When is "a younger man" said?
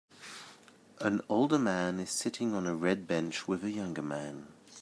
3.63-4.47